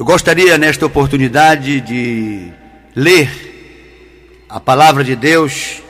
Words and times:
Eu 0.00 0.04
gostaria 0.06 0.56
nesta 0.56 0.86
oportunidade 0.86 1.82
de 1.82 2.50
ler 2.96 3.28
a 4.48 4.58
palavra 4.58 5.04
de 5.04 5.14
Deus 5.14 5.82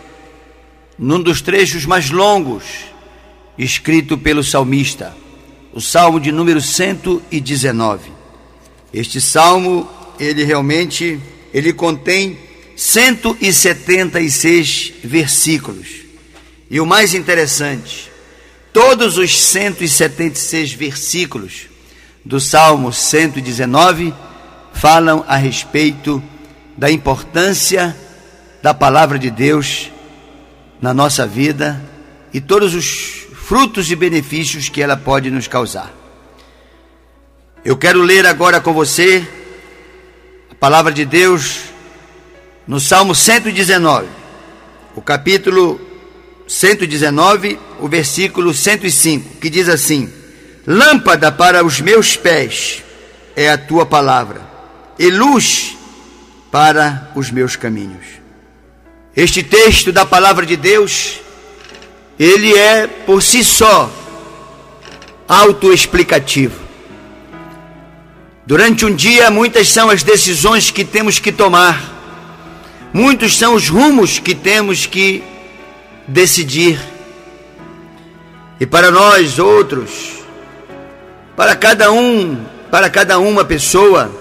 num 0.99 1.23
dos 1.23 1.41
trechos 1.41 1.87
mais 1.87 2.11
longos 2.11 2.65
escrito 3.57 4.19
pelo 4.19 4.43
salmista, 4.43 5.17
o 5.73 5.81
Salmo 5.81 6.19
de 6.19 6.33
número 6.33 6.61
119. 6.61 8.11
Este 8.93 9.21
salmo, 9.21 9.89
ele 10.19 10.43
realmente, 10.43 11.21
ele 11.55 11.73
contém 11.73 12.37
176 12.75 14.93
versículos. 15.05 15.87
E 16.69 16.81
o 16.81 16.87
mais 16.87 17.15
interessante, 17.15 18.11
todos 18.73 19.19
os 19.19 19.39
176 19.39 20.73
versículos 20.73 21.70
do 22.25 22.39
Salmo 22.39 22.93
119 22.93 24.15
falam 24.73 25.25
a 25.27 25.37
respeito 25.37 26.23
da 26.77 26.91
importância 26.91 27.97
da 28.63 28.75
palavra 28.75 29.19
de 29.19 29.31
Deus 29.31 29.91
na 30.81 30.93
nossa 30.93 31.27
vida 31.27 31.81
e 32.33 32.41
todos 32.41 32.75
os 32.75 33.27
frutos 33.35 33.91
e 33.91 33.97
benefícios 33.97 34.69
que 34.69 34.83
ela 34.83 34.97
pode 34.97 35.31
nos 35.31 35.49
causar. 35.49 35.93
Eu 37.65 37.77
quero 37.77 38.03
ler 38.03 38.27
agora 38.27 38.61
com 38.61 38.73
você 38.73 39.27
a 40.51 40.55
palavra 40.55 40.93
de 40.93 41.05
Deus 41.05 41.63
no 42.67 42.79
Salmo 42.79 43.15
119, 43.15 44.07
o 44.95 45.03
capítulo 45.03 45.81
119, 46.47 47.59
o 47.81 47.89
versículo 47.89 48.55
105, 48.55 49.37
que 49.41 49.51
diz 49.51 49.69
assim: 49.69 50.20
Lâmpada 50.67 51.33
para 51.33 51.65
os 51.65 51.81
meus 51.81 52.17
pés 52.17 52.83
é 53.35 53.51
a 53.51 53.57
tua 53.57 53.87
palavra, 53.87 54.43
e 54.99 55.11
luz 55.11 55.77
para 56.51 57.11
os 57.15 57.31
meus 57.31 57.57
caminhos. 57.57 58.07
Este 59.17 59.43
texto 59.43 59.91
da 59.91 60.05
palavra 60.05 60.45
de 60.45 60.57
Deus, 60.57 61.21
ele 62.19 62.57
é 62.57 62.87
por 62.87 63.23
si 63.23 63.43
só 63.43 63.91
autoexplicativo. 65.27 66.61
Durante 68.45 68.85
um 68.85 68.95
dia, 68.95 69.31
muitas 69.31 69.69
são 69.69 69.89
as 69.89 70.03
decisões 70.03 70.71
que 70.71 70.85
temos 70.85 71.19
que 71.19 71.33
tomar, 71.33 71.81
muitos 72.93 73.37
são 73.39 73.55
os 73.55 73.69
rumos 73.69 74.19
que 74.19 74.35
temos 74.35 74.85
que 74.87 75.23
decidir. 76.07 76.79
E 78.59 78.67
para 78.67 78.91
nós 78.91 79.39
outros, 79.39 80.20
para 81.41 81.57
cada 81.57 81.91
um, 81.91 82.45
para 82.71 82.91
cada 82.91 83.19
uma 83.19 83.47
pessoa 83.47 84.13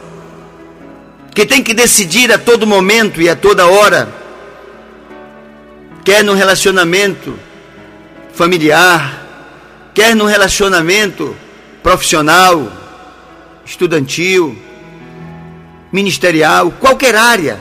que 1.36 1.46
tem 1.46 1.62
que 1.62 1.74
decidir 1.74 2.32
a 2.32 2.38
todo 2.38 2.66
momento 2.66 3.22
e 3.22 3.28
a 3.28 3.36
toda 3.36 3.68
hora, 3.68 4.08
quer 6.06 6.24
no 6.24 6.34
relacionamento 6.34 7.38
familiar, 8.34 9.22
quer 9.94 10.16
no 10.16 10.24
relacionamento 10.28 11.36
profissional, 11.84 12.72
estudantil, 13.66 14.58
ministerial, 15.92 16.72
qualquer 16.72 17.18
área. 17.18 17.60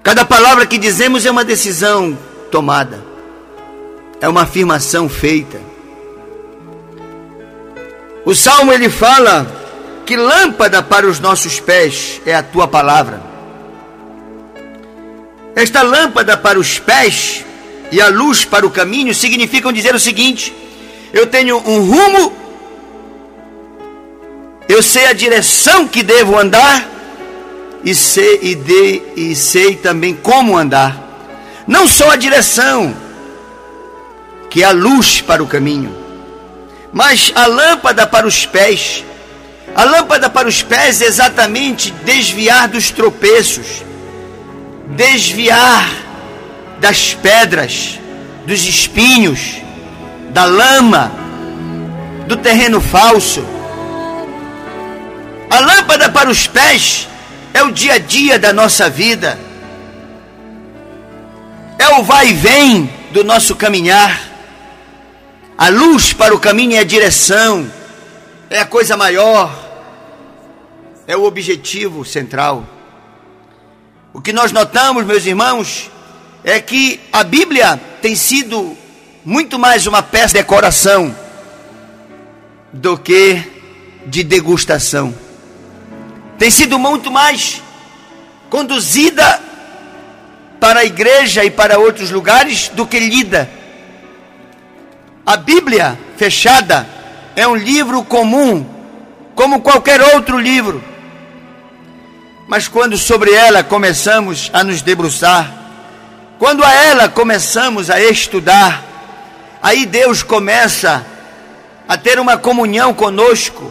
Cada 0.00 0.24
palavra 0.24 0.64
que 0.64 0.78
dizemos 0.78 1.26
é 1.26 1.30
uma 1.32 1.44
decisão 1.44 2.16
tomada, 2.52 3.02
é 4.20 4.28
uma 4.28 4.42
afirmação 4.42 5.08
feita. 5.08 5.71
O 8.24 8.34
salmo 8.34 8.72
ele 8.72 8.88
fala 8.88 9.46
que 10.06 10.16
lâmpada 10.16 10.80
para 10.82 11.06
os 11.06 11.18
nossos 11.18 11.58
pés 11.58 12.20
é 12.24 12.34
a 12.34 12.42
tua 12.42 12.68
palavra. 12.68 13.20
Esta 15.56 15.82
lâmpada 15.82 16.36
para 16.36 16.58
os 16.58 16.78
pés 16.78 17.44
e 17.90 18.00
a 18.00 18.08
luz 18.08 18.44
para 18.44 18.64
o 18.64 18.70
caminho 18.70 19.12
significam 19.12 19.72
dizer 19.72 19.94
o 19.94 19.98
seguinte: 19.98 20.54
eu 21.12 21.26
tenho 21.26 21.56
um 21.56 21.80
rumo, 21.84 22.32
eu 24.68 24.82
sei 24.82 25.06
a 25.06 25.12
direção 25.12 25.88
que 25.88 26.02
devo 26.02 26.38
andar 26.38 26.88
e 27.84 27.92
sei, 27.92 28.38
e, 28.40 28.54
de, 28.54 29.02
e 29.16 29.34
sei 29.34 29.74
também 29.74 30.14
como 30.14 30.56
andar. 30.56 30.96
Não 31.66 31.88
só 31.88 32.10
a 32.10 32.16
direção, 32.16 32.94
que 34.48 34.62
é 34.62 34.66
a 34.66 34.72
luz 34.72 35.20
para 35.20 35.42
o 35.42 35.46
caminho 35.46 36.01
mas 36.92 37.32
a 37.34 37.46
lâmpada 37.46 38.06
para 38.06 38.26
os 38.26 38.44
pés. 38.44 39.04
A 39.74 39.84
lâmpada 39.84 40.28
para 40.28 40.46
os 40.46 40.62
pés 40.62 41.00
é 41.00 41.06
exatamente 41.06 41.90
desviar 42.04 42.68
dos 42.68 42.90
tropeços, 42.90 43.82
desviar 44.88 45.88
das 46.78 47.14
pedras, 47.14 47.98
dos 48.46 48.66
espinhos, 48.66 49.62
da 50.30 50.44
lama, 50.44 51.10
do 52.26 52.36
terreno 52.36 52.80
falso. 52.80 53.42
A 55.48 55.60
lâmpada 55.60 56.10
para 56.10 56.28
os 56.28 56.46
pés 56.46 57.08
é 57.54 57.62
o 57.62 57.72
dia 57.72 57.94
a 57.94 57.98
dia 57.98 58.38
da 58.38 58.52
nossa 58.52 58.90
vida, 58.90 59.38
é 61.78 61.88
o 61.98 62.02
vai 62.02 62.28
e 62.28 62.34
vem 62.34 62.90
do 63.12 63.24
nosso 63.24 63.56
caminhar. 63.56 64.31
A 65.56 65.68
luz 65.68 66.12
para 66.12 66.34
o 66.34 66.40
caminho 66.40 66.76
é 66.76 66.78
a 66.78 66.84
direção, 66.84 67.70
é 68.48 68.58
a 68.58 68.64
coisa 68.64 68.96
maior, 68.96 69.52
é 71.06 71.16
o 71.16 71.24
objetivo 71.24 72.04
central. 72.04 72.66
O 74.14 74.20
que 74.20 74.32
nós 74.32 74.50
notamos, 74.50 75.04
meus 75.04 75.26
irmãos, 75.26 75.90
é 76.42 76.58
que 76.58 77.00
a 77.12 77.22
Bíblia 77.22 77.80
tem 78.00 78.16
sido 78.16 78.76
muito 79.24 79.58
mais 79.58 79.86
uma 79.86 80.02
peça 80.02 80.28
de 80.28 80.34
decoração 80.34 81.14
do 82.72 82.96
que 82.96 83.42
de 84.06 84.22
degustação. 84.22 85.14
Tem 86.38 86.50
sido 86.50 86.78
muito 86.78 87.10
mais 87.10 87.62
conduzida 88.48 89.40
para 90.58 90.80
a 90.80 90.84
igreja 90.84 91.44
e 91.44 91.50
para 91.50 91.78
outros 91.78 92.10
lugares 92.10 92.68
do 92.68 92.86
que 92.86 92.98
lida 92.98 93.61
a 95.24 95.36
Bíblia 95.36 95.98
fechada 96.16 96.86
é 97.36 97.46
um 97.46 97.54
livro 97.54 98.02
comum, 98.04 98.66
como 99.34 99.60
qualquer 99.60 100.00
outro 100.00 100.38
livro. 100.38 100.82
Mas 102.48 102.68
quando 102.68 102.98
sobre 102.98 103.32
ela 103.32 103.62
começamos 103.62 104.50
a 104.52 104.64
nos 104.64 104.82
debruçar, 104.82 105.50
quando 106.38 106.64
a 106.64 106.72
ela 106.72 107.08
começamos 107.08 107.88
a 107.88 108.00
estudar, 108.00 108.82
aí 109.62 109.86
Deus 109.86 110.22
começa 110.22 111.06
a 111.88 111.96
ter 111.96 112.18
uma 112.18 112.36
comunhão 112.36 112.92
conosco, 112.92 113.70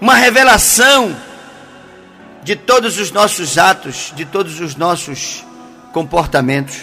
uma 0.00 0.14
revelação 0.14 1.14
de 2.42 2.56
todos 2.56 2.98
os 2.98 3.12
nossos 3.12 3.58
atos, 3.58 4.12
de 4.16 4.24
todos 4.24 4.58
os 4.58 4.74
nossos 4.74 5.44
comportamentos. 5.92 6.76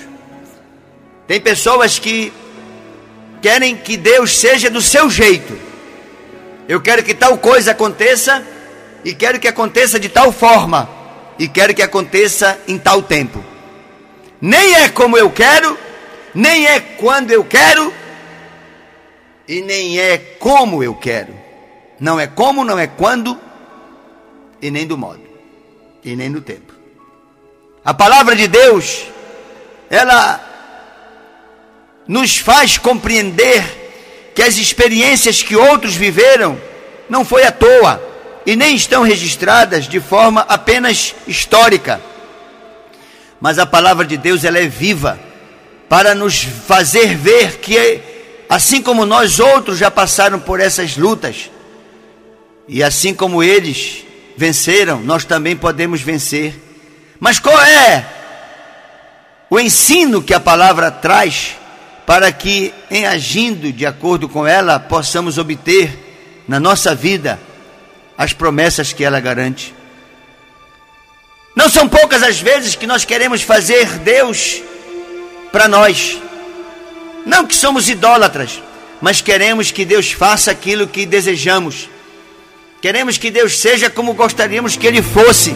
Tem 1.28 1.41
pessoas 1.41 1.99
que 1.99 2.31
querem 3.41 3.75
que 3.75 3.97
Deus 3.97 4.38
seja 4.38 4.69
do 4.69 4.81
seu 4.81 5.09
jeito. 5.09 5.57
Eu 6.67 6.79
quero 6.81 7.03
que 7.03 7.13
tal 7.13 7.38
coisa 7.38 7.72
aconteça 7.72 8.45
e 9.03 9.13
quero 9.13 9.39
que 9.39 9.47
aconteça 9.47 10.00
de 10.00 10.09
tal 10.09 10.31
forma 10.31 10.89
e 11.38 11.47
quero 11.47 11.73
que 11.73 11.81
aconteça 11.81 12.59
em 12.67 12.78
tal 12.78 13.01
tempo. 13.01 13.44
Nem 14.41 14.75
é 14.75 14.89
como 14.89 15.17
eu 15.17 15.29
quero, 15.29 15.78
nem 16.33 16.67
é 16.67 16.79
quando 16.79 17.31
eu 17.31 17.44
quero 17.44 17.94
e 19.47 19.61
nem 19.61 19.99
é 19.99 20.17
como 20.17 20.83
eu 20.83 20.94
quero. 20.94 21.33
Não 21.99 22.19
é 22.19 22.28
como, 22.28 22.63
não 22.63 22.78
é 22.78 22.88
quando 22.88 23.39
e 24.61 24.69
nem 24.69 24.85
do 24.85 24.97
modo 24.97 25.23
e 26.03 26.16
nem 26.16 26.31
do 26.31 26.41
tempo. 26.41 26.73
A 27.84 27.93
palavra 27.93 28.35
de 28.35 28.47
Deus, 28.47 29.05
ela 29.90 30.48
nos 32.09 32.40
faz 32.40 32.76
compreender 32.79 34.32
que 34.34 34.41
as 34.41 34.58
experiências 34.58 35.44
que 35.44 35.56
outros 35.56 35.94
viveram 35.94 36.59
não 37.08 37.23
foi 37.23 37.44
à 37.44 37.52
toa 37.52 38.02
e 38.47 38.56
nem 38.56 38.76
estão 38.76 39.03
registradas 39.03 39.88
de 39.88 40.00
forma 40.00 40.41
apenas 40.41 41.14
histórica. 41.28 42.02
Mas 43.40 43.59
a 43.59 43.66
palavra 43.67 44.08
de 44.08 44.17
Deus 44.17 44.44
ela 44.44 44.58
é 44.58 44.66
viva 44.66 45.20
para 45.88 46.16
nos 46.16 46.41
fazer 46.41 47.16
ver 47.16 47.59
que 47.59 48.02
assim 48.50 48.82
como 48.82 49.05
nós 49.05 49.40
outros 49.40 49.78
já 49.78 49.91
passaram 49.91 50.40
por 50.40 50.59
essas 50.59 50.97
lutas 50.97 51.52
e 52.67 52.82
assim 52.82 53.14
como 53.14 53.44
eles 53.44 54.03
venceram, 54.35 55.00
nós 55.02 55.26
também 55.26 55.55
podemos 55.55 56.02
vencer. 56.02 56.55
Mas 57.20 57.38
qual 57.38 57.62
é 57.62 58.03
o 59.47 59.59
ensino 59.59 60.23
que 60.23 60.34
a 60.34 60.40
palavra 60.40 60.90
traz 60.90 61.59
para 62.09 62.32
que, 62.32 62.73
em 62.90 63.06
agindo 63.06 63.72
de 63.72 63.85
acordo 63.85 64.28
com 64.28 64.47
ela, 64.47 64.79
possamos 64.79 65.38
obter 65.38 66.44
na 66.47 66.59
nossa 66.59 66.96
vida 66.96 67.40
as 68.17 68.34
promessas 68.34 68.91
que 68.91 69.03
ela 69.03 69.20
garante. 69.20 69.76
Não 71.56 71.70
são 71.70 71.88
poucas 71.88 72.23
as 72.23 72.40
vezes 72.40 72.73
que 72.73 72.88
nós 72.88 73.06
queremos 73.06 73.44
fazer 73.44 73.85
Deus 74.00 74.59
para 75.52 75.67
nós. 75.67 76.17
Não 77.28 77.46
que 77.46 77.56
somos 77.56 77.88
idólatras, 77.88 78.59
mas 79.00 79.22
queremos 79.22 79.70
que 79.70 79.85
Deus 79.85 80.12
faça 80.12 80.50
aquilo 80.50 80.88
que 80.88 81.05
desejamos. 81.05 81.88
Queremos 82.82 83.20
que 83.20 83.29
Deus 83.29 83.59
seja 83.59 83.88
como 83.88 84.16
gostaríamos 84.16 84.76
que 84.76 84.88
Ele 84.88 85.03
fosse. 85.03 85.55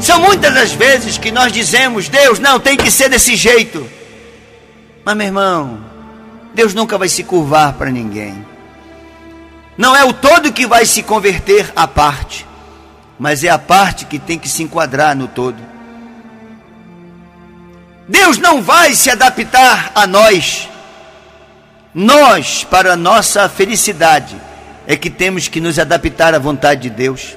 São 0.00 0.18
muitas 0.18 0.56
as 0.56 0.72
vezes 0.72 1.16
que 1.16 1.30
nós 1.30 1.52
dizemos, 1.52 2.08
Deus, 2.08 2.40
não, 2.40 2.58
tem 2.58 2.76
que 2.76 2.90
ser 2.90 3.08
desse 3.08 3.36
jeito. 3.36 3.99
Mas, 5.04 5.16
meu 5.16 5.26
irmão, 5.26 5.78
Deus 6.54 6.74
nunca 6.74 6.98
vai 6.98 7.08
se 7.08 7.24
curvar 7.24 7.74
para 7.74 7.90
ninguém. 7.90 8.44
Não 9.76 9.96
é 9.96 10.04
o 10.04 10.12
todo 10.12 10.52
que 10.52 10.66
vai 10.66 10.84
se 10.84 11.02
converter 11.02 11.72
à 11.74 11.86
parte, 11.88 12.46
mas 13.18 13.42
é 13.42 13.48
a 13.48 13.58
parte 13.58 14.04
que 14.04 14.18
tem 14.18 14.38
que 14.38 14.48
se 14.48 14.62
enquadrar 14.62 15.16
no 15.16 15.26
todo. 15.26 15.56
Deus 18.06 18.38
não 18.38 18.60
vai 18.60 18.94
se 18.94 19.08
adaptar 19.08 19.92
a 19.94 20.06
nós. 20.06 20.68
Nós, 21.94 22.64
para 22.64 22.96
nossa 22.96 23.48
felicidade, 23.48 24.36
é 24.86 24.96
que 24.96 25.08
temos 25.08 25.48
que 25.48 25.60
nos 25.60 25.78
adaptar 25.78 26.34
à 26.34 26.38
vontade 26.38 26.82
de 26.82 26.90
Deus. 26.90 27.36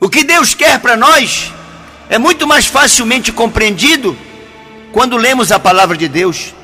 O 0.00 0.08
que 0.08 0.24
Deus 0.24 0.54
quer 0.54 0.80
para 0.80 0.96
nós 0.96 1.52
é 2.08 2.18
muito 2.18 2.46
mais 2.46 2.66
facilmente 2.66 3.30
compreendido 3.30 4.16
quando 4.92 5.16
lemos 5.16 5.52
a 5.52 5.58
palavra 5.58 5.96
de 5.96 6.08
Deus, 6.08 6.54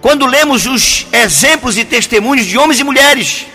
quando 0.00 0.26
lemos 0.26 0.66
os 0.66 1.06
exemplos 1.12 1.78
e 1.78 1.84
testemunhos 1.84 2.46
de 2.46 2.58
homens 2.58 2.80
e 2.80 2.84
mulheres. 2.84 3.46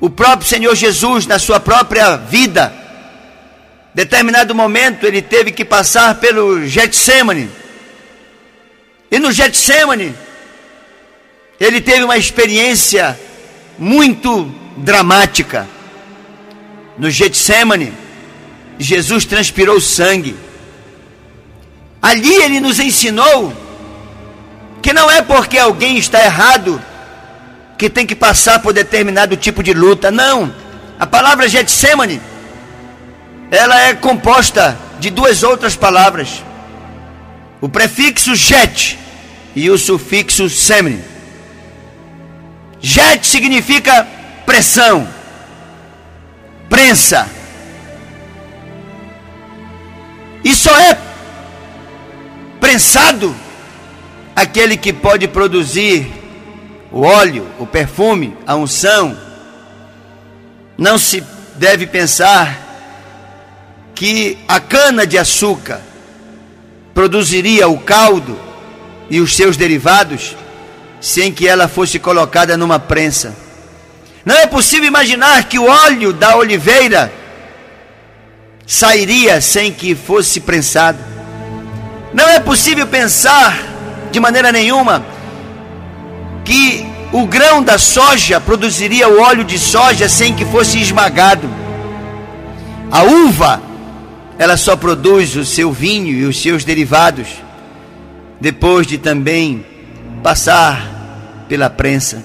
O 0.00 0.10
próprio 0.10 0.48
Senhor 0.48 0.74
Jesus, 0.74 1.26
na 1.26 1.38
sua 1.38 1.60
própria 1.60 2.16
vida, 2.16 2.74
determinado 3.94 4.54
momento, 4.54 5.06
ele 5.06 5.22
teve 5.22 5.52
que 5.52 5.64
passar 5.64 6.16
pelo 6.16 6.66
Getsemane. 6.66 7.48
E 9.10 9.18
no 9.18 9.30
Getsemane, 9.30 10.14
ele 11.60 11.80
teve 11.80 12.02
uma 12.02 12.16
experiência 12.16 13.18
muito 13.78 14.52
dramática. 14.76 15.68
No 16.98 17.10
Getsemane, 17.10 17.92
Jesus 18.78 19.24
transpirou 19.24 19.80
sangue. 19.80 20.34
Ali 22.02 22.34
ele 22.34 22.58
nos 22.58 22.80
ensinou 22.80 23.54
que 24.82 24.92
não 24.92 25.08
é 25.08 25.22
porque 25.22 25.56
alguém 25.56 25.96
está 25.96 26.20
errado 26.24 26.82
que 27.78 27.88
tem 27.88 28.04
que 28.04 28.16
passar 28.16 28.60
por 28.60 28.72
determinado 28.72 29.36
tipo 29.36 29.62
de 29.62 29.72
luta. 29.72 30.10
Não. 30.10 30.52
A 30.98 31.06
palavra 31.06 31.48
Getsemane 31.48 32.20
ela 33.50 33.80
é 33.82 33.94
composta 33.94 34.76
de 34.98 35.10
duas 35.10 35.42
outras 35.42 35.76
palavras. 35.76 36.42
O 37.60 37.68
prefixo 37.68 38.34
jet 38.34 38.98
e 39.54 39.70
o 39.70 39.78
sufixo 39.78 40.48
semine. 40.48 41.04
Jet 42.80 43.24
significa 43.24 44.06
pressão, 44.44 45.06
prensa. 46.68 47.28
E 50.42 50.56
só 50.56 50.76
é 50.80 50.98
prensado 52.72 53.36
aquele 54.34 54.78
que 54.78 54.94
pode 54.94 55.28
produzir 55.28 56.10
o 56.90 57.02
óleo, 57.02 57.46
o 57.58 57.66
perfume, 57.66 58.34
a 58.46 58.54
unção. 58.54 59.14
Não 60.78 60.96
se 60.96 61.22
deve 61.56 61.86
pensar 61.86 62.58
que 63.94 64.38
a 64.48 64.58
cana 64.58 65.06
de 65.06 65.18
açúcar 65.18 65.82
produziria 66.94 67.68
o 67.68 67.78
caldo 67.78 68.40
e 69.10 69.20
os 69.20 69.36
seus 69.36 69.54
derivados 69.54 70.34
sem 70.98 71.30
que 71.30 71.46
ela 71.46 71.68
fosse 71.68 71.98
colocada 71.98 72.56
numa 72.56 72.78
prensa. 72.78 73.36
Não 74.24 74.34
é 74.34 74.46
possível 74.46 74.88
imaginar 74.88 75.44
que 75.44 75.58
o 75.58 75.66
óleo 75.66 76.10
da 76.10 76.38
oliveira 76.38 77.12
sairia 78.66 79.42
sem 79.42 79.70
que 79.70 79.94
fosse 79.94 80.40
prensado. 80.40 81.11
Não 82.12 82.28
é 82.28 82.38
possível 82.38 82.86
pensar 82.86 83.58
de 84.10 84.20
maneira 84.20 84.52
nenhuma 84.52 85.04
que 86.44 86.86
o 87.12 87.26
grão 87.26 87.62
da 87.62 87.78
soja 87.78 88.40
produziria 88.40 89.08
o 89.08 89.20
óleo 89.20 89.44
de 89.44 89.58
soja 89.58 90.08
sem 90.08 90.34
que 90.34 90.44
fosse 90.44 90.78
esmagado. 90.80 91.48
A 92.90 93.02
uva, 93.02 93.62
ela 94.38 94.56
só 94.56 94.76
produz 94.76 95.36
o 95.36 95.44
seu 95.44 95.72
vinho 95.72 96.12
e 96.12 96.24
os 96.24 96.40
seus 96.40 96.64
derivados 96.64 97.28
depois 98.40 98.86
de 98.86 98.98
também 98.98 99.64
passar 100.22 101.46
pela 101.48 101.70
prensa. 101.70 102.24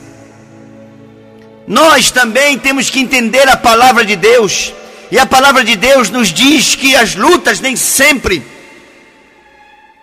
Nós 1.68 2.12
também 2.12 2.58
temos 2.58 2.90
que 2.90 3.00
entender 3.00 3.48
a 3.48 3.56
palavra 3.56 4.04
de 4.04 4.16
Deus, 4.16 4.74
e 5.12 5.20
a 5.20 5.26
palavra 5.26 5.64
de 5.64 5.76
Deus 5.76 6.10
nos 6.10 6.30
diz 6.30 6.76
que 6.76 6.96
as 6.96 7.14
lutas 7.14 7.60
nem 7.60 7.76
sempre 7.76 8.42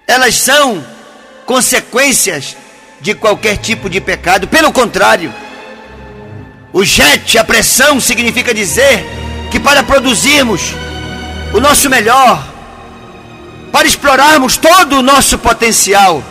elas 0.07 0.35
são 0.37 0.85
consequências 1.47 2.57
de 3.01 3.15
qualquer 3.15 3.59
tipo 3.59 3.89
de 3.89 4.01
pecado, 4.01 4.49
pelo 4.49 4.73
contrário, 4.73 5.33
o 6.73 6.85
jet, 6.85 7.39
a 7.39 7.45
pressão, 7.45 8.01
significa 8.01 8.53
dizer 8.53 9.05
que 9.51 9.61
para 9.61 9.85
produzirmos 9.85 10.73
o 11.53 11.61
nosso 11.61 11.89
melhor, 11.89 12.45
para 13.71 13.87
explorarmos 13.87 14.57
todo 14.57 14.99
o 14.99 15.03
nosso 15.03 15.39
potencial, 15.39 16.23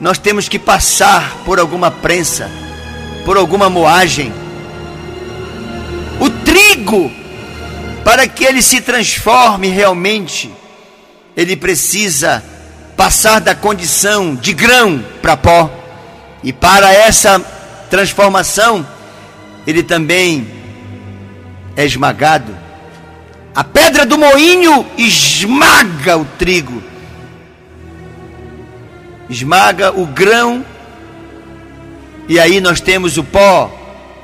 nós 0.00 0.18
temos 0.18 0.48
que 0.48 0.58
passar 0.58 1.38
por 1.44 1.58
alguma 1.58 1.90
prensa, 1.90 2.50
por 3.24 3.36
alguma 3.36 3.68
moagem. 3.68 4.32
O 6.20 6.30
trigo, 6.30 7.10
para 8.04 8.28
que 8.28 8.44
ele 8.44 8.62
se 8.62 8.80
transforme 8.80 9.68
realmente, 9.68 10.52
ele 11.36 11.56
precisa 11.56 12.44
passar 12.96 13.40
da 13.40 13.54
condição 13.54 14.34
de 14.34 14.52
grão 14.52 15.04
para 15.20 15.36
pó. 15.36 15.70
E 16.42 16.52
para 16.52 16.92
essa 16.92 17.38
transformação, 17.90 18.86
ele 19.66 19.82
também 19.82 20.46
é 21.76 21.84
esmagado. 21.84 22.56
A 23.54 23.62
pedra 23.62 24.06
do 24.06 24.18
moinho 24.18 24.86
esmaga 24.96 26.16
o 26.16 26.24
trigo 26.24 26.92
esmaga 29.32 29.98
o 29.98 30.06
grão, 30.06 30.64
e 32.28 32.38
aí 32.38 32.60
nós 32.60 32.80
temos 32.80 33.16
o 33.16 33.24
pó, 33.24 33.72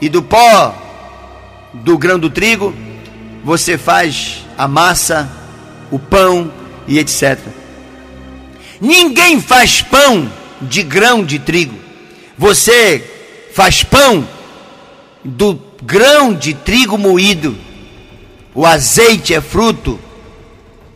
e 0.01 0.09
do 0.09 0.23
pó 0.23 0.75
do 1.73 1.97
grão 1.99 2.19
do 2.19 2.31
trigo, 2.31 2.75
você 3.43 3.79
faz 3.79 4.45
a 4.57 4.69
massa, 4.69 5.29
o 5.91 5.99
pão 5.99 6.53
e 6.87 6.99
etc. 6.99 7.39
Ninguém 8.81 9.41
faz 9.41 9.83
pão 9.83 10.31
de 10.61 10.83
grão 10.83 11.25
de 11.25 11.39
trigo. 11.39 11.79
Você 12.37 13.05
faz 13.55 13.83
pão 13.83 14.27
do 15.25 15.61
grão 15.83 16.35
de 16.35 16.55
trigo 16.55 16.97
moído. 16.97 17.57
O 18.55 18.67
azeite 18.67 19.35
é 19.35 19.41
fruto 19.41 19.99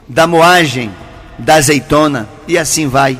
da 0.08 0.26
moagem 0.26 0.92
da 1.38 1.54
azeitona 1.56 2.28
e 2.46 2.56
assim 2.56 2.88
vai. 2.88 3.18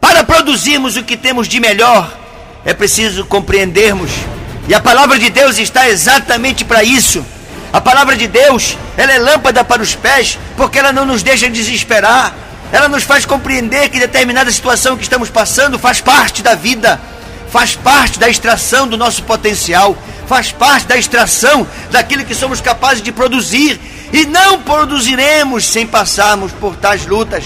Para 0.00 0.24
produzirmos 0.24 0.96
o 0.96 1.02
que 1.02 1.16
temos 1.16 1.48
de 1.48 1.60
melhor, 1.60 2.16
é 2.64 2.74
preciso 2.74 3.24
compreendermos. 3.24 4.10
E 4.68 4.74
a 4.74 4.80
palavra 4.80 5.18
de 5.18 5.30
Deus 5.30 5.58
está 5.58 5.88
exatamente 5.88 6.64
para 6.64 6.82
isso. 6.82 7.24
A 7.72 7.80
palavra 7.80 8.16
de 8.16 8.26
Deus, 8.26 8.76
ela 8.96 9.12
é 9.12 9.18
lâmpada 9.18 9.62
para 9.62 9.82
os 9.82 9.94
pés, 9.94 10.38
porque 10.56 10.78
ela 10.78 10.92
não 10.92 11.04
nos 11.04 11.22
deixa 11.22 11.48
desesperar. 11.48 12.34
Ela 12.72 12.88
nos 12.88 13.04
faz 13.04 13.24
compreender 13.24 13.88
que 13.88 13.98
determinada 13.98 14.50
situação 14.50 14.96
que 14.96 15.02
estamos 15.02 15.30
passando 15.30 15.78
faz 15.78 16.00
parte 16.00 16.42
da 16.42 16.54
vida, 16.54 17.00
faz 17.48 17.74
parte 17.74 18.18
da 18.18 18.28
extração 18.28 18.88
do 18.88 18.96
nosso 18.96 19.22
potencial, 19.22 19.96
faz 20.26 20.50
parte 20.50 20.86
da 20.86 20.96
extração 20.96 21.66
daquilo 21.90 22.24
que 22.24 22.34
somos 22.34 22.60
capazes 22.60 23.02
de 23.02 23.12
produzir. 23.12 23.80
E 24.12 24.24
não 24.24 24.60
produziremos 24.62 25.64
sem 25.64 25.86
passarmos 25.86 26.52
por 26.52 26.76
tais 26.76 27.06
lutas. 27.06 27.44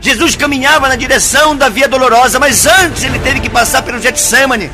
Jesus 0.00 0.36
caminhava 0.36 0.88
na 0.88 0.96
direção 0.96 1.56
da 1.56 1.68
via 1.68 1.88
dolorosa, 1.88 2.38
mas 2.38 2.66
antes 2.66 3.02
ele 3.04 3.18
teve 3.18 3.40
que 3.40 3.48
passar 3.48 3.82
pelo 3.82 4.00
Getsemane. 4.00 4.70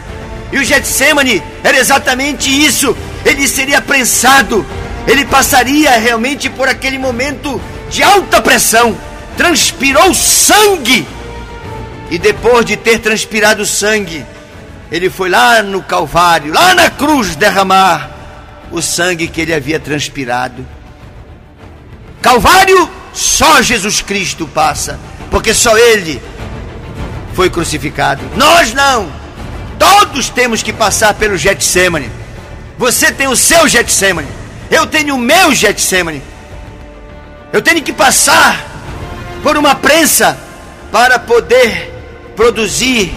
E 0.51 0.59
o 0.59 0.65
Getsemane 0.65 1.43
era 1.63 1.79
exatamente 1.79 2.51
isso. 2.51 2.97
Ele 3.25 3.47
seria 3.47 3.81
prensado. 3.81 4.67
Ele 5.07 5.25
passaria 5.25 5.93
realmente 5.93 6.49
por 6.51 6.69
aquele 6.69 6.99
momento 6.99 7.61
de 7.89 8.03
alta 8.03 8.41
pressão. 8.41 8.97
Transpirou 9.41 10.13
sangue. 10.13 11.09
E 12.11 12.19
depois 12.19 12.63
de 12.67 12.77
ter 12.77 12.99
transpirado 12.99 13.65
sangue, 13.65 14.23
ele 14.93 15.09
foi 15.09 15.31
lá 15.31 15.63
no 15.63 15.83
Calvário, 15.83 16.53
lá 16.53 16.75
na 16.75 16.91
cruz, 16.91 17.37
derramar 17.37 18.11
o 18.71 18.83
sangue 18.83 19.29
que 19.29 19.41
ele 19.41 19.55
havia 19.55 19.81
transpirado. 19.81 20.67
Calvário, 22.21 22.87
só 23.15 23.63
Jesus 23.63 24.03
Cristo 24.03 24.47
passa, 24.47 25.01
porque 25.31 25.55
só 25.55 25.75
ele 25.79 26.21
foi 27.33 27.49
crucificado. 27.49 28.23
Nós 28.37 28.75
não. 28.75 29.11
Todos 29.79 30.29
temos 30.29 30.63
que 30.63 30.71
passar 30.71 31.15
pelo 31.15 31.39
Getsemane. 31.39 32.11
Você 32.77 33.11
tem 33.11 33.27
o 33.27 33.35
seu 33.35 33.67
Getsemane. 33.67 34.29
Eu 34.71 34.87
tenho 34.87 35.15
o 35.15 35.19
meu 35.19 35.55
Getsemane. 35.55 36.23
Eu 37.51 37.63
tenho 37.63 37.81
que 37.83 37.91
passar 37.95 38.70
por 39.43 39.57
uma 39.57 39.75
prensa 39.75 40.39
para 40.93 41.19
poder 41.19 41.93
produzir 42.37 43.15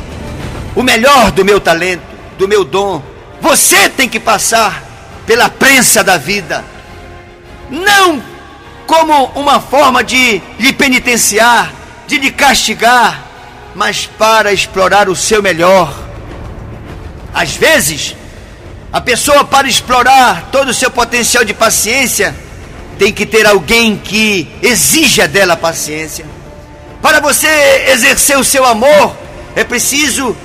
o 0.75 0.84
melhor 0.84 1.32
do 1.32 1.46
meu 1.46 1.60
talento, 1.60 2.03
do 2.38 2.48
meu 2.48 2.63
dom. 2.63 3.01
Você 3.42 3.89
tem 3.89 4.08
que 4.08 4.20
passar 4.20 4.84
pela 5.25 5.50
prensa 5.50 6.03
da 6.03 6.18
vida, 6.18 6.63
não 7.70 8.22
como 8.86 9.25
uma 9.36 9.60
forma 9.60 10.03
de 10.03 10.42
lhe 10.60 10.74
penitenciar, 10.74 11.72
de 12.08 12.18
lhe 12.18 12.32
castigar, 12.32 13.24
mas 13.75 14.06
para 14.06 14.51
explorar 14.51 15.10
o 15.10 15.15
seu 15.15 15.42
melhor. 15.42 15.94
Às 17.34 17.56
vezes, 17.56 18.15
a 18.92 19.01
pessoa, 19.01 19.44
para 19.44 19.68
explorar 19.68 20.50
todo 20.51 20.70
o 20.70 20.74
seu 20.74 20.92
potencial 20.92 21.44
de 21.44 21.53
paciência, 21.53 22.36
tem 22.98 23.12
que 23.12 23.26
ter 23.26 23.46
alguém 23.46 23.98
que 23.98 24.48
exija 24.62 25.28
dela 25.28 25.56
paciência. 25.56 26.26
Para 27.02 27.20
você 27.20 27.48
exercer 27.90 28.38
o 28.38 28.44
seu 28.44 28.66
amor, 28.66 29.16
é 29.56 29.64
preciso 29.64 30.36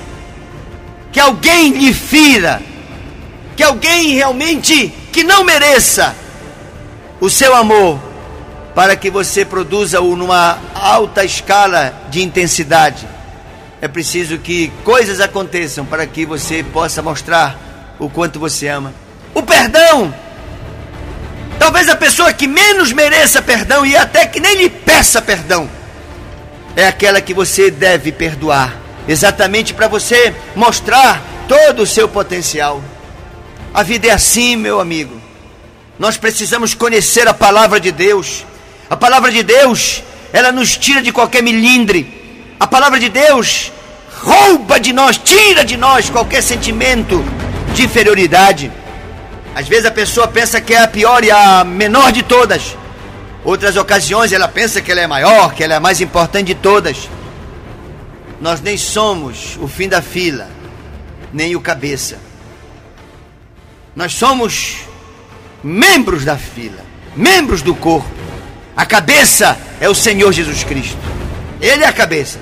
que 1.11 1.19
alguém 1.19 1.71
lhe 1.71 1.93
fira, 1.93 2.61
que 3.55 3.63
alguém 3.63 4.13
realmente 4.13 4.93
que 5.11 5.23
não 5.23 5.43
mereça 5.43 6.15
o 7.19 7.29
seu 7.29 7.55
amor, 7.55 7.99
para 8.75 8.95
que 8.95 9.09
você 9.09 9.43
produza-o 9.43 10.15
numa 10.15 10.57
alta 10.73 11.23
escala 11.23 11.93
de 12.09 12.21
intensidade. 12.21 13.07
É 13.81 13.87
preciso 13.87 14.37
que 14.37 14.71
coisas 14.83 15.19
aconteçam 15.19 15.85
para 15.85 16.05
que 16.05 16.25
você 16.25 16.63
possa 16.63 17.01
mostrar 17.01 17.95
o 17.97 18.09
quanto 18.09 18.39
você 18.39 18.67
ama. 18.67 18.93
O 19.33 19.41
perdão. 19.41 20.13
Talvez 21.59 21.89
a 21.89 21.95
pessoa 21.95 22.33
que 22.33 22.47
menos 22.47 22.91
mereça 22.93 23.41
perdão 23.41 23.85
e 23.85 23.95
até 23.95 24.25
que 24.25 24.39
nem 24.39 24.55
lhe 24.55 24.69
peça 24.69 25.21
perdão 25.21 25.69
é 26.75 26.87
aquela 26.87 27.19
que 27.19 27.33
você 27.33 27.69
deve 27.69 28.11
perdoar 28.11 28.77
exatamente 29.07 29.73
para 29.73 29.87
você 29.87 30.33
mostrar 30.55 31.21
todo 31.47 31.81
o 31.81 31.87
seu 31.87 32.07
potencial. 32.07 32.81
A 33.73 33.83
vida 33.83 34.07
é 34.07 34.11
assim, 34.11 34.55
meu 34.55 34.79
amigo. 34.79 35.19
Nós 35.97 36.15
precisamos 36.15 36.73
conhecer 36.73 37.27
a 37.27 37.33
palavra 37.33 37.79
de 37.79 37.91
Deus. 37.91 38.45
A 38.89 38.95
palavra 38.95 39.31
de 39.31 39.43
Deus, 39.43 40.03
ela 40.31 40.51
nos 40.51 40.77
tira 40.77 41.01
de 41.01 41.11
qualquer 41.11 41.41
milindre. 41.41 42.55
A 42.59 42.67
palavra 42.67 42.99
de 42.99 43.09
Deus 43.09 43.71
rouba 44.21 44.79
de 44.79 44.93
nós, 44.93 45.17
tira 45.17 45.65
de 45.65 45.75
nós 45.75 46.09
qualquer 46.09 46.43
sentimento 46.43 47.23
de 47.73 47.83
inferioridade. 47.83 48.71
Às 49.55 49.67
vezes 49.67 49.85
a 49.85 49.91
pessoa 49.91 50.27
pensa 50.27 50.61
que 50.61 50.73
é 50.73 50.81
a 50.81 50.87
pior 50.87 51.23
e 51.23 51.31
a 51.31 51.63
menor 51.63 52.11
de 52.11 52.23
todas. 52.23 52.77
Outras 53.43 53.77
ocasiões 53.77 54.31
ela 54.31 54.47
pensa 54.47 54.81
que 54.81 54.91
ela 54.91 55.01
é 55.01 55.07
maior, 55.07 55.53
que 55.53 55.63
ela 55.63 55.73
é 55.73 55.77
a 55.77 55.79
mais 55.79 56.01
importante 56.01 56.47
de 56.47 56.55
todas 56.55 57.09
nós 58.41 58.61
nem 58.61 58.77
somos 58.77 59.57
o 59.61 59.67
fim 59.67 59.89
da 59.89 60.01
fila, 60.01 60.49
nem 61.33 61.55
o 61.55 61.61
cabeça. 61.61 62.17
Nós 63.95 64.13
somos 64.13 64.77
membros 65.63 66.23
da 66.23 66.37
fila, 66.37 66.85
membros 67.15 67.61
do 67.61 67.75
corpo. 67.75 68.09
A 68.75 68.85
cabeça 68.85 69.57
é 69.81 69.89
o 69.89 69.95
Senhor 69.95 70.31
Jesus 70.31 70.63
Cristo. 70.63 70.97
Ele 71.59 71.83
é 71.83 71.87
a 71.87 71.93
cabeça. 71.93 72.39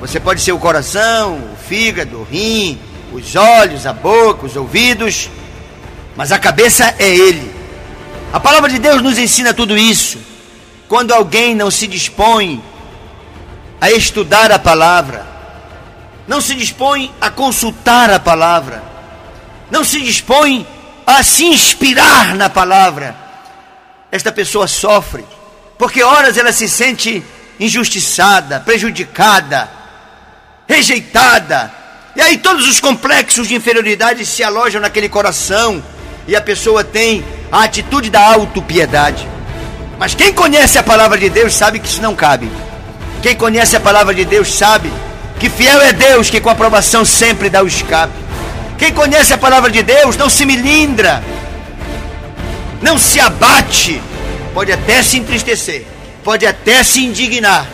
Você 0.00 0.18
pode 0.18 0.40
ser 0.40 0.52
o 0.52 0.58
coração, 0.58 1.36
o 1.52 1.56
fígado, 1.56 2.18
o 2.18 2.24
rim, 2.24 2.78
os 3.12 3.36
olhos, 3.36 3.86
a 3.86 3.92
boca, 3.92 4.46
os 4.46 4.56
ouvidos, 4.56 5.30
mas 6.16 6.32
a 6.32 6.38
cabeça 6.38 6.94
é 6.98 7.08
Ele. 7.08 7.54
A 8.32 8.40
palavra 8.40 8.70
de 8.70 8.78
Deus 8.78 9.02
nos 9.02 9.18
ensina 9.18 9.54
tudo 9.54 9.76
isso. 9.76 10.18
Quando 10.88 11.12
alguém 11.12 11.54
não 11.54 11.70
se 11.70 11.86
dispõe 11.86 12.62
a 13.80 13.90
estudar 13.90 14.50
a 14.52 14.58
palavra, 14.58 15.26
não 16.26 16.40
se 16.40 16.54
dispõe 16.54 17.12
a 17.20 17.30
consultar 17.30 18.10
a 18.10 18.18
palavra, 18.18 18.82
não 19.70 19.84
se 19.84 20.00
dispõe 20.00 20.66
a 21.06 21.22
se 21.22 21.44
inspirar 21.44 22.34
na 22.34 22.48
palavra, 22.48 23.14
esta 24.10 24.32
pessoa 24.32 24.66
sofre, 24.66 25.24
porque 25.76 26.02
horas 26.02 26.36
ela 26.36 26.52
se 26.52 26.68
sente 26.68 27.22
injustiçada, 27.58 28.60
prejudicada, 28.60 29.68
rejeitada, 30.66 31.72
e 32.16 32.20
aí 32.20 32.38
todos 32.38 32.68
os 32.68 32.80
complexos 32.80 33.48
de 33.48 33.54
inferioridade 33.54 34.24
se 34.24 34.42
alojam 34.42 34.80
naquele 34.80 35.08
coração, 35.08 35.82
e 36.26 36.34
a 36.34 36.40
pessoa 36.40 36.82
tem 36.82 37.24
a 37.50 37.64
atitude 37.64 38.10
da 38.10 38.20
autopiedade. 38.20 39.28
Mas 39.98 40.14
quem 40.14 40.32
conhece 40.32 40.78
a 40.78 40.82
palavra 40.82 41.18
de 41.18 41.28
Deus 41.28 41.54
sabe 41.54 41.78
que 41.78 41.86
isso 41.86 42.02
não 42.02 42.14
cabe. 42.14 42.50
Quem 43.22 43.34
conhece 43.34 43.76
a 43.76 43.80
palavra 43.80 44.14
de 44.14 44.24
Deus 44.24 44.52
sabe 44.52 44.92
que 45.38 45.48
fiel 45.48 45.80
é 45.80 45.92
Deus 45.92 46.30
que 46.30 46.40
com 46.40 46.50
aprovação 46.50 47.04
sempre 47.04 47.48
dá 47.48 47.62
o 47.62 47.66
escape. 47.66 48.12
Quem 48.78 48.92
conhece 48.92 49.32
a 49.32 49.38
palavra 49.38 49.70
de 49.70 49.82
Deus 49.82 50.16
não 50.16 50.28
se 50.28 50.44
milindra, 50.44 51.22
não 52.82 52.98
se 52.98 53.20
abate, 53.20 54.02
pode 54.52 54.72
até 54.72 55.02
se 55.02 55.16
entristecer, 55.16 55.86
pode 56.22 56.44
até 56.44 56.82
se 56.82 57.04
indignar, 57.04 57.66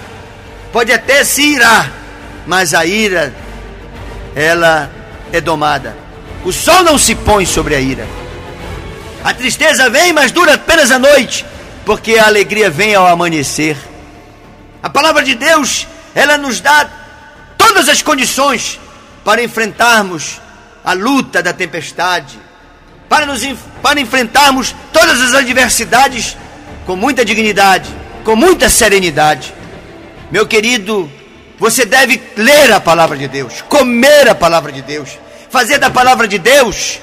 pode 0.72 0.92
até 0.92 1.24
se 1.24 1.42
irar, 1.42 1.90
mas 2.46 2.74
a 2.74 2.84
ira, 2.84 3.34
ela 4.36 4.90
é 5.32 5.40
domada. 5.40 5.96
O 6.44 6.52
sol 6.52 6.82
não 6.82 6.98
se 6.98 7.14
põe 7.14 7.44
sobre 7.46 7.74
a 7.74 7.80
ira. 7.80 8.06
A 9.22 9.34
tristeza 9.34 9.90
vem, 9.90 10.12
mas 10.12 10.32
dura 10.32 10.54
apenas 10.54 10.90
a 10.90 10.98
noite, 10.98 11.44
porque 11.84 12.18
a 12.18 12.26
alegria 12.26 12.70
vem 12.70 12.94
ao 12.94 13.06
amanhecer. 13.06 13.76
A 14.82 14.88
palavra 14.88 15.22
de 15.22 15.34
Deus, 15.34 15.86
ela 16.14 16.38
nos 16.38 16.60
dá 16.60 16.88
todas 17.58 17.88
as 17.88 18.00
condições 18.00 18.80
para 19.22 19.42
enfrentarmos 19.42 20.40
a 20.82 20.94
luta 20.94 21.42
da 21.42 21.52
tempestade, 21.52 22.38
para, 23.08 23.26
nos, 23.26 23.42
para 23.82 24.00
enfrentarmos 24.00 24.74
todas 24.92 25.20
as 25.20 25.34
adversidades 25.34 26.36
com 26.86 26.96
muita 26.96 27.22
dignidade, 27.22 27.90
com 28.24 28.34
muita 28.34 28.70
serenidade. 28.70 29.52
Meu 30.30 30.46
querido, 30.46 31.10
você 31.58 31.84
deve 31.84 32.22
ler 32.36 32.72
a 32.72 32.80
palavra 32.80 33.18
de 33.18 33.28
Deus, 33.28 33.60
comer 33.68 34.28
a 34.30 34.34
palavra 34.34 34.72
de 34.72 34.80
Deus, 34.80 35.18
fazer 35.50 35.78
da 35.78 35.90
palavra 35.90 36.26
de 36.26 36.38
Deus 36.38 36.98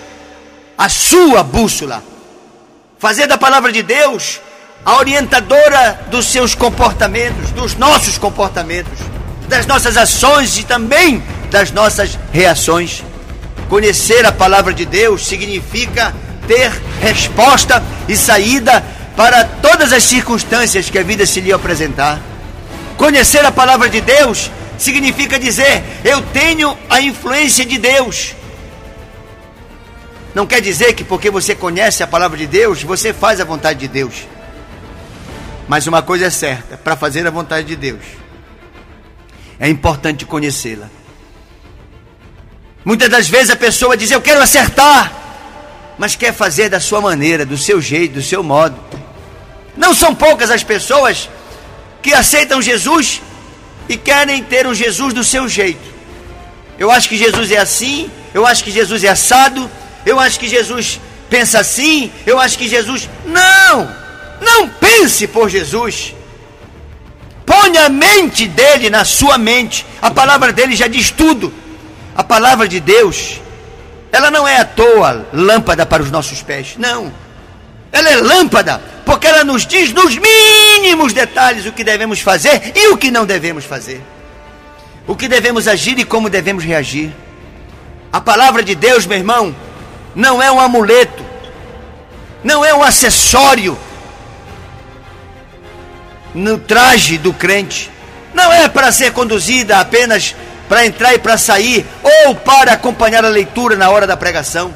a 0.77 0.89
sua 0.89 1.43
bússola, 1.43 2.03
fazer 2.99 3.27
da 3.27 3.37
palavra 3.37 3.71
de 3.71 3.81
Deus 3.81 4.39
a 4.85 4.97
orientadora 4.97 5.99
dos 6.11 6.27
seus 6.27 6.53
comportamentos, 6.53 7.51
dos 7.51 7.75
nossos 7.75 8.17
comportamentos, 8.17 8.99
das 9.47 9.65
nossas 9.65 9.97
ações 9.97 10.57
e 10.57 10.63
também 10.63 11.23
das 11.49 11.71
nossas 11.71 12.17
reações. 12.31 13.03
Conhecer 13.69 14.25
a 14.25 14.31
palavra 14.31 14.73
de 14.73 14.85
Deus 14.85 15.25
significa 15.25 16.15
ter 16.47 16.71
resposta 17.01 17.83
e 18.07 18.15
saída 18.15 18.83
para 19.15 19.43
todas 19.43 19.91
as 19.91 20.03
circunstâncias 20.03 20.89
que 20.89 20.99
a 20.99 21.03
vida 21.03 21.25
se 21.25 21.41
lhe 21.41 21.51
apresentar. 21.51 22.21
Conhecer 22.95 23.43
a 23.45 23.51
palavra 23.51 23.89
de 23.89 23.99
Deus 23.99 24.49
significa 24.77 25.39
dizer: 25.39 25.83
eu 26.03 26.21
tenho 26.21 26.77
a 26.89 27.01
influência 27.01 27.65
de 27.65 27.77
Deus. 27.77 28.36
Não 30.37 30.45
quer 30.45 30.61
dizer 30.61 30.93
que 30.93 31.03
porque 31.03 31.31
você 31.31 31.55
conhece 31.55 32.03
a 32.03 32.07
palavra 32.07 32.37
de 32.37 32.45
Deus, 32.45 32.83
você 32.83 33.11
faz 33.11 33.41
a 33.41 33.43
vontade 33.43 33.79
de 33.79 33.87
Deus. 33.87 34.27
Mas 35.67 35.87
uma 35.87 36.03
coisa 36.03 36.27
é 36.27 36.29
certa: 36.29 36.77
para 36.77 36.95
fazer 36.95 37.25
a 37.25 37.31
vontade 37.31 37.65
de 37.65 37.75
Deus, 37.75 38.03
é 39.59 39.67
importante 39.67 40.27
conhecê-la. 40.27 40.91
Muitas 42.85 43.09
das 43.09 43.27
vezes 43.27 43.49
a 43.49 43.55
pessoa 43.55 43.97
diz: 43.97 44.11
Eu 44.11 44.21
quero 44.21 44.39
acertar, 44.39 45.11
mas 45.97 46.15
quer 46.15 46.31
fazer 46.31 46.69
da 46.69 46.79
sua 46.79 47.01
maneira, 47.01 47.43
do 47.43 47.57
seu 47.57 47.81
jeito, 47.81 48.13
do 48.13 48.21
seu 48.21 48.43
modo. 48.43 48.79
Não 49.75 49.91
são 49.91 50.13
poucas 50.13 50.51
as 50.51 50.63
pessoas 50.63 51.27
que 51.99 52.13
aceitam 52.13 52.61
Jesus 52.61 53.23
e 53.89 53.97
querem 53.97 54.43
ter 54.43 54.67
um 54.67 54.75
Jesus 54.75 55.15
do 55.15 55.23
seu 55.23 55.49
jeito. 55.49 55.95
Eu 56.77 56.91
acho 56.91 57.09
que 57.09 57.17
Jesus 57.17 57.51
é 57.51 57.57
assim, 57.57 58.11
eu 58.35 58.45
acho 58.45 58.63
que 58.63 58.69
Jesus 58.69 59.03
é 59.03 59.07
assado, 59.07 59.67
eu 60.07 60.17
acho 60.21 60.39
que 60.39 60.47
Jesus 60.47 61.01
pensa 61.29 61.59
assim, 61.59 62.09
eu 62.25 62.39
acho 62.39 62.57
que 62.57 62.67
Jesus. 62.67 63.09
Não! 63.25 63.93
Não 64.39 64.69
pense 64.69 65.27
por 65.27 65.49
Jesus. 65.49 66.15
Ponha 67.45 67.85
a 67.85 67.89
mente 67.89 68.47
dele 68.47 68.89
na 68.89 69.03
sua 69.03 69.37
mente. 69.37 69.85
A 70.01 70.09
palavra 70.09 70.53
dele 70.53 70.77
já 70.77 70.87
diz 70.87 71.11
tudo. 71.11 71.53
A 72.15 72.23
palavra 72.23 72.69
de 72.69 72.79
Deus, 72.79 73.41
ela 74.09 74.31
não 74.31 74.47
é 74.47 74.61
à 74.61 74.65
toa 74.65 75.27
lâmpada 75.33 75.85
para 75.85 76.01
os 76.01 76.09
nossos 76.09 76.41
pés. 76.41 76.75
Não. 76.77 77.11
Ela 77.91 78.09
é 78.09 78.15
lâmpada 78.15 78.81
porque 79.05 79.27
ela 79.27 79.43
nos 79.43 79.67
diz 79.67 79.91
nos 79.91 80.17
mínimos 80.17 81.11
detalhes 81.11 81.65
o 81.65 81.73
que 81.73 81.83
devemos 81.83 82.21
fazer 82.21 82.71
e 82.75 82.87
o 82.89 82.97
que 82.97 83.11
não 83.11 83.25
devemos 83.25 83.65
fazer. 83.65 84.01
O 85.05 85.17
que 85.17 85.27
devemos 85.27 85.67
agir 85.67 85.99
e 85.99 86.05
como 86.05 86.29
devemos 86.29 86.63
reagir. 86.63 87.13
A 88.11 88.21
palavra 88.21 88.63
de 88.63 88.73
Deus, 88.73 89.05
meu 89.05 89.17
irmão, 89.17 89.55
não 90.17 90.41
é 90.41 90.51
um 90.51 90.59
amuleto, 90.59 91.23
não 92.43 92.65
é 92.65 92.73
um 92.73 92.81
acessório 92.81 93.77
no 96.33 96.57
traje 96.57 97.19
do 97.19 97.31
crente. 97.31 97.91
Não 98.33 98.51
é 98.51 98.67
para 98.67 98.91
ser 98.91 99.13
conduzida 99.13 99.77
apenas 99.77 100.35
para 100.67 100.87
entrar 100.87 101.13
e 101.13 101.19
para 101.19 101.37
sair, 101.37 101.85
ou 102.25 102.33
para 102.33 102.73
acompanhar 102.73 103.23
a 103.23 103.29
leitura 103.29 103.75
na 103.75 103.91
hora 103.91 104.07
da 104.07 104.17
pregação. 104.17 104.73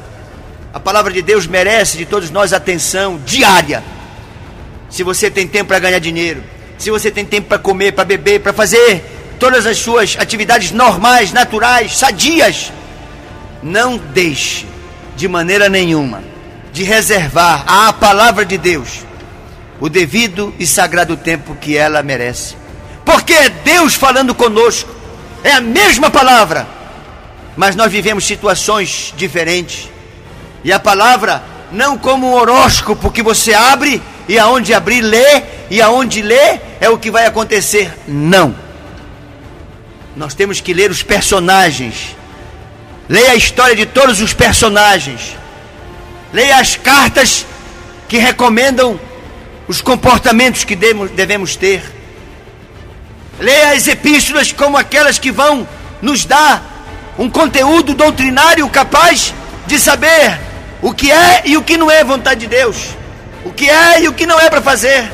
A 0.72 0.78
palavra 0.78 1.12
de 1.12 1.20
Deus 1.20 1.44
merece 1.44 1.98
de 1.98 2.06
todos 2.06 2.30
nós 2.30 2.52
atenção 2.52 3.20
diária. 3.26 3.82
Se 4.88 5.02
você 5.02 5.28
tem 5.28 5.48
tempo 5.48 5.68
para 5.68 5.80
ganhar 5.80 5.98
dinheiro, 5.98 6.42
se 6.78 6.88
você 6.88 7.10
tem 7.10 7.24
tempo 7.24 7.48
para 7.48 7.58
comer, 7.58 7.92
para 7.92 8.04
beber, 8.04 8.40
para 8.40 8.52
fazer 8.52 9.04
todas 9.40 9.66
as 9.66 9.78
suas 9.78 10.16
atividades 10.16 10.70
normais, 10.70 11.32
naturais, 11.32 11.96
sadias, 11.96 12.72
não 13.60 13.96
deixe 13.96 14.71
de 15.16 15.28
maneira 15.28 15.68
nenhuma 15.68 16.22
de 16.72 16.82
reservar 16.82 17.64
à 17.66 17.92
palavra 17.92 18.44
de 18.44 18.56
Deus 18.56 19.04
o 19.78 19.88
devido 19.88 20.54
e 20.58 20.66
sagrado 20.66 21.16
tempo 21.16 21.56
que 21.56 21.76
ela 21.76 22.02
merece. 22.02 22.56
Porque 23.04 23.32
é 23.32 23.48
Deus 23.48 23.94
falando 23.94 24.34
conosco, 24.34 24.88
é 25.42 25.52
a 25.52 25.60
mesma 25.60 26.10
palavra, 26.10 26.66
mas 27.56 27.74
nós 27.74 27.90
vivemos 27.90 28.24
situações 28.24 29.12
diferentes. 29.16 29.90
E 30.64 30.72
a 30.72 30.78
palavra, 30.78 31.42
não 31.72 31.98
como 31.98 32.28
um 32.28 32.34
horóscopo 32.34 33.10
que 33.10 33.22
você 33.22 33.52
abre 33.52 34.00
e 34.28 34.38
aonde 34.38 34.72
abrir 34.72 35.00
lê, 35.00 35.42
e 35.68 35.82
aonde 35.82 36.22
lê 36.22 36.60
é 36.80 36.88
o 36.88 36.98
que 36.98 37.10
vai 37.10 37.26
acontecer. 37.26 37.92
Não. 38.06 38.54
Nós 40.14 40.34
temos 40.34 40.60
que 40.60 40.72
ler 40.72 40.90
os 40.90 41.02
personagens. 41.02 42.16
Leia 43.08 43.32
a 43.32 43.34
história 43.34 43.74
de 43.74 43.86
todos 43.86 44.20
os 44.20 44.32
personagens. 44.32 45.36
Leia 46.32 46.56
as 46.56 46.76
cartas 46.76 47.44
que 48.08 48.18
recomendam 48.18 48.98
os 49.68 49.80
comportamentos 49.80 50.64
que 50.64 50.76
devemos 50.76 51.56
ter. 51.56 51.82
Leia 53.38 53.72
as 53.72 53.86
epístolas 53.86 54.52
como 54.52 54.76
aquelas 54.76 55.18
que 55.18 55.30
vão 55.30 55.66
nos 56.00 56.24
dar 56.24 56.62
um 57.18 57.28
conteúdo 57.28 57.94
doutrinário 57.94 58.68
capaz 58.68 59.34
de 59.66 59.78
saber 59.78 60.38
o 60.80 60.92
que 60.92 61.10
é 61.10 61.42
e 61.44 61.56
o 61.56 61.62
que 61.62 61.76
não 61.76 61.90
é 61.90 62.02
vontade 62.02 62.40
de 62.40 62.46
Deus, 62.46 62.88
o 63.44 63.52
que 63.52 63.68
é 63.68 64.02
e 64.02 64.08
o 64.08 64.12
que 64.12 64.26
não 64.26 64.38
é 64.38 64.48
para 64.48 64.60
fazer. 64.60 65.10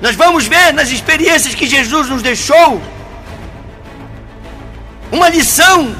Nós 0.00 0.14
vamos 0.14 0.46
ver 0.46 0.72
nas 0.72 0.90
experiências 0.90 1.54
que 1.54 1.66
Jesus 1.66 2.08
nos 2.08 2.22
deixou 2.22 2.80
uma 5.10 5.28
lição 5.28 5.94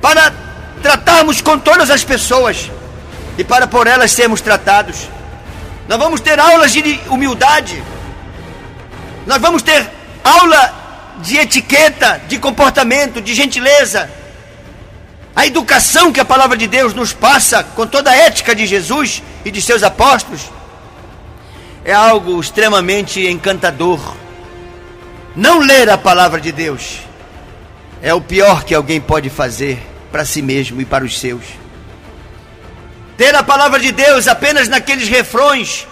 para 0.00 0.32
tratarmos 0.82 1.40
com 1.40 1.58
todas 1.58 1.90
as 1.90 2.04
pessoas 2.04 2.70
e 3.36 3.44
para 3.44 3.66
por 3.66 3.86
elas 3.86 4.12
sermos 4.12 4.40
tratados. 4.40 5.08
Nós 5.88 5.98
vamos 5.98 6.20
ter 6.20 6.38
aulas 6.38 6.72
de 6.72 7.00
humildade. 7.08 7.82
Nós 9.26 9.40
vamos 9.40 9.62
ter 9.62 9.88
aula 10.22 11.16
de 11.22 11.36
etiqueta, 11.36 12.20
de 12.28 12.38
comportamento, 12.38 13.20
de 13.20 13.34
gentileza. 13.34 14.10
A 15.34 15.46
educação 15.46 16.12
que 16.12 16.20
a 16.20 16.24
palavra 16.24 16.56
de 16.56 16.66
Deus 16.66 16.94
nos 16.94 17.12
passa 17.12 17.62
com 17.62 17.86
toda 17.86 18.10
a 18.10 18.16
ética 18.16 18.54
de 18.54 18.66
Jesus 18.66 19.22
e 19.44 19.50
de 19.50 19.62
seus 19.62 19.82
apóstolos 19.82 20.42
é 21.84 21.92
algo 21.92 22.40
extremamente 22.40 23.26
encantador. 23.26 24.14
Não 25.34 25.60
ler 25.60 25.88
a 25.88 25.96
palavra 25.96 26.40
de 26.40 26.50
Deus 26.50 27.08
é 28.02 28.14
o 28.14 28.20
pior 28.20 28.64
que 28.64 28.74
alguém 28.74 29.00
pode 29.00 29.28
fazer 29.28 29.78
para 30.10 30.24
si 30.24 30.42
mesmo 30.42 30.80
e 30.80 30.84
para 30.84 31.04
os 31.04 31.18
seus. 31.18 31.44
Ter 33.16 33.34
a 33.34 33.42
palavra 33.42 33.78
de 33.78 33.92
Deus 33.92 34.28
apenas 34.28 34.68
naqueles 34.68 35.08
refrões, 35.08 35.86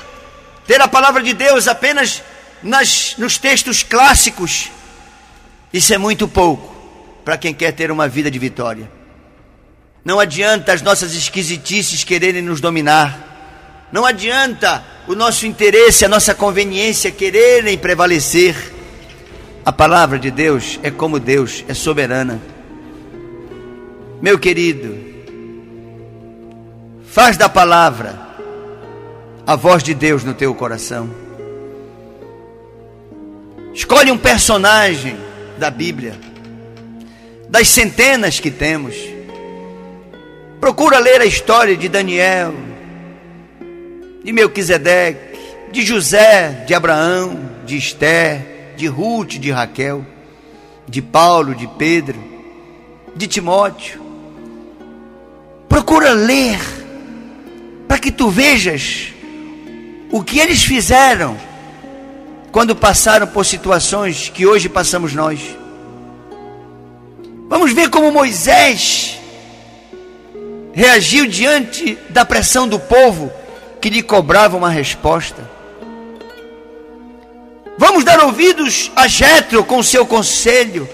ter 0.66 0.81
a 0.81 0.88
palavra 0.88 1.22
de 1.22 1.33
Deus 1.33 1.66
apenas 1.68 2.22
nas, 2.62 3.14
nos 3.18 3.38
textos 3.38 3.83
clássicos, 3.83 4.70
isso 5.72 5.92
é 5.92 5.98
muito 5.98 6.26
pouco 6.26 6.74
para 7.24 7.37
quem 7.37 7.52
quer 7.52 7.72
ter 7.72 7.90
uma 7.90 8.09
vida 8.09 8.31
de 8.31 8.38
vitória. 8.38 8.90
Não 10.05 10.20
adianta 10.20 10.72
as 10.72 10.83
nossas 10.83 11.14
esquisitices 11.14 12.05
quererem 12.05 12.40
nos 12.40 12.61
dominar. 12.61 13.87
Não 13.90 14.07
adianta 14.07 14.85
o 15.09 15.14
nosso 15.16 15.46
interesse, 15.46 16.05
a 16.05 16.09
nossa 16.09 16.35
conveniência 16.35 17.11
quererem 17.11 17.76
prevalecer. 17.76 18.55
A 19.64 19.72
palavra 19.72 20.16
de 20.16 20.31
Deus 20.31 20.79
é 20.85 20.92
como 20.92 21.18
Deus, 21.18 21.64
é 21.66 21.74
soberana. 21.74 22.40
Meu 24.20 24.38
querido, 24.38 24.96
faz 27.05 27.37
da 27.37 27.50
palavra 27.50 28.18
a 29.46 29.55
voz 29.55 29.83
de 29.83 29.92
Deus 29.92 30.24
no 30.24 30.33
teu 30.33 30.55
coração. 30.55 31.11
Escolhe 33.74 34.11
um 34.11 34.16
personagem 34.16 35.18
da 35.59 35.70
Bíblia, 35.70 36.18
das 37.46 37.68
centenas 37.68 38.40
que 38.40 38.50
temos. 38.50 38.96
Procura 40.59 40.98
ler 40.98 41.20
a 41.20 41.26
história 41.26 41.76
de 41.76 41.87
Daniel, 41.87 42.55
de 44.24 44.33
Melquisedeque, 44.33 45.38
de 45.70 45.83
José, 45.83 46.64
de 46.66 46.72
Abraão, 46.72 47.38
de 47.66 47.76
Esther, 47.76 48.74
de 48.79 48.87
Ruth, 48.87 49.35
de 49.35 49.50
Raquel, 49.50 50.07
de 50.88 51.02
Paulo, 51.02 51.55
de 51.55 51.66
Pedro, 51.66 52.18
de 53.14 53.26
Timóteo. 53.26 54.05
Procura 55.76 56.14
ler 56.14 56.58
para 57.86 57.98
que 57.98 58.10
tu 58.10 58.30
vejas 58.30 59.08
o 60.10 60.24
que 60.24 60.38
eles 60.38 60.64
fizeram 60.64 61.36
quando 62.50 62.74
passaram 62.74 63.26
por 63.26 63.44
situações 63.44 64.30
que 64.30 64.46
hoje 64.46 64.70
passamos 64.70 65.12
nós. 65.12 65.38
Vamos 67.46 67.74
ver 67.74 67.90
como 67.90 68.10
Moisés 68.10 69.18
reagiu 70.72 71.26
diante 71.26 71.98
da 72.08 72.24
pressão 72.24 72.66
do 72.66 72.80
povo 72.80 73.30
que 73.78 73.90
lhe 73.90 74.02
cobrava 74.02 74.56
uma 74.56 74.70
resposta. 74.70 75.46
Vamos 77.76 78.02
dar 78.02 78.24
ouvidos 78.24 78.90
a 78.96 79.06
Jetro 79.06 79.62
com 79.62 79.82
seu 79.82 80.06
conselho 80.06 80.88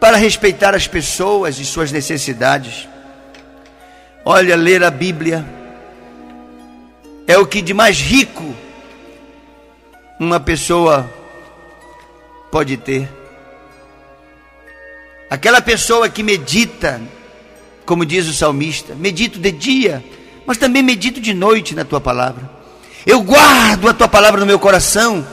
para 0.00 0.16
respeitar 0.16 0.74
as 0.74 0.88
pessoas 0.88 1.60
e 1.60 1.64
suas 1.64 1.92
necessidades. 1.92 2.89
Olha, 4.32 4.54
ler 4.54 4.84
a 4.84 4.92
Bíblia 4.92 5.44
é 7.26 7.36
o 7.36 7.44
que 7.44 7.60
de 7.60 7.74
mais 7.74 7.98
rico 7.98 8.54
uma 10.20 10.38
pessoa 10.38 11.12
pode 12.48 12.76
ter. 12.76 13.10
Aquela 15.28 15.60
pessoa 15.60 16.08
que 16.08 16.22
medita, 16.22 17.00
como 17.84 18.06
diz 18.06 18.28
o 18.28 18.32
salmista, 18.32 18.94
medito 18.94 19.36
de 19.36 19.50
dia, 19.50 20.00
mas 20.46 20.58
também 20.58 20.80
medito 20.80 21.20
de 21.20 21.34
noite 21.34 21.74
na 21.74 21.84
tua 21.84 22.00
palavra. 22.00 22.48
Eu 23.04 23.22
guardo 23.22 23.88
a 23.88 23.92
tua 23.92 24.06
palavra 24.06 24.38
no 24.38 24.46
meu 24.46 24.60
coração 24.60 25.26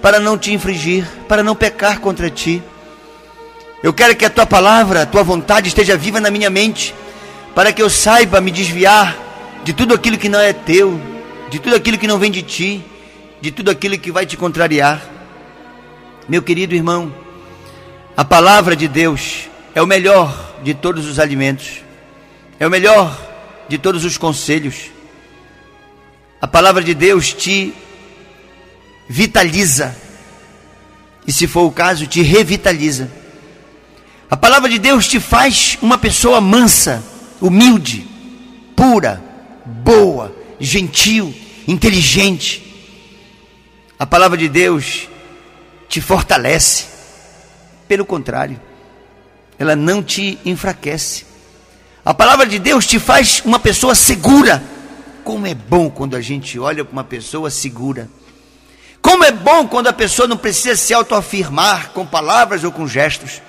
para 0.00 0.18
não 0.18 0.38
te 0.38 0.54
infringir, 0.54 1.06
para 1.28 1.42
não 1.42 1.54
pecar 1.54 2.00
contra 2.00 2.30
ti. 2.30 2.62
Eu 3.82 3.92
quero 3.92 4.16
que 4.16 4.24
a 4.24 4.30
tua 4.30 4.46
palavra, 4.46 5.02
a 5.02 5.06
tua 5.06 5.22
vontade 5.22 5.68
esteja 5.68 5.98
viva 5.98 6.18
na 6.18 6.30
minha 6.30 6.48
mente, 6.48 6.94
para 7.58 7.72
que 7.72 7.82
eu 7.82 7.90
saiba 7.90 8.40
me 8.40 8.52
desviar 8.52 9.18
de 9.64 9.72
tudo 9.72 9.92
aquilo 9.92 10.16
que 10.16 10.28
não 10.28 10.38
é 10.38 10.52
teu, 10.52 11.00
de 11.50 11.58
tudo 11.58 11.74
aquilo 11.74 11.98
que 11.98 12.06
não 12.06 12.16
vem 12.16 12.30
de 12.30 12.40
ti, 12.40 12.84
de 13.40 13.50
tudo 13.50 13.68
aquilo 13.68 13.98
que 13.98 14.12
vai 14.12 14.24
te 14.24 14.36
contrariar. 14.36 15.02
Meu 16.28 16.40
querido 16.40 16.72
irmão, 16.72 17.12
a 18.16 18.24
palavra 18.24 18.76
de 18.76 18.86
Deus 18.86 19.48
é 19.74 19.82
o 19.82 19.88
melhor 19.88 20.54
de 20.62 20.72
todos 20.72 21.04
os 21.06 21.18
alimentos, 21.18 21.82
é 22.60 22.64
o 22.68 22.70
melhor 22.70 23.12
de 23.68 23.76
todos 23.76 24.04
os 24.04 24.16
conselhos 24.16 24.92
a 26.40 26.46
palavra 26.46 26.84
de 26.84 26.94
Deus 26.94 27.32
te 27.32 27.74
vitaliza. 29.08 29.96
E 31.26 31.32
se 31.32 31.48
for 31.48 31.62
o 31.62 31.72
caso, 31.72 32.06
te 32.06 32.22
revitaliza. 32.22 33.10
A 34.30 34.36
palavra 34.36 34.68
de 34.68 34.78
Deus 34.78 35.08
te 35.08 35.18
faz 35.18 35.76
uma 35.82 35.98
pessoa 35.98 36.40
mansa, 36.40 37.02
humilde, 37.40 38.06
pura, 38.74 39.22
boa, 39.64 40.34
gentil, 40.58 41.34
inteligente. 41.66 42.64
A 43.98 44.06
palavra 44.06 44.36
de 44.36 44.48
Deus 44.48 45.08
te 45.88 46.00
fortalece. 46.00 46.84
Pelo 47.86 48.04
contrário, 48.04 48.60
ela 49.58 49.74
não 49.74 50.02
te 50.02 50.38
enfraquece. 50.44 51.26
A 52.04 52.14
palavra 52.14 52.46
de 52.46 52.58
Deus 52.58 52.86
te 52.86 52.98
faz 52.98 53.42
uma 53.44 53.58
pessoa 53.58 53.94
segura. 53.94 54.62
Como 55.24 55.46
é 55.46 55.54
bom 55.54 55.90
quando 55.90 56.16
a 56.16 56.20
gente 56.20 56.58
olha 56.58 56.84
para 56.84 56.92
uma 56.92 57.04
pessoa 57.04 57.50
segura. 57.50 58.08
Como 59.02 59.24
é 59.24 59.32
bom 59.32 59.66
quando 59.66 59.88
a 59.88 59.92
pessoa 59.92 60.28
não 60.28 60.36
precisa 60.36 60.76
se 60.76 60.94
autoafirmar 60.94 61.90
com 61.90 62.06
palavras 62.06 62.64
ou 62.64 62.72
com 62.72 62.86
gestos. 62.86 63.42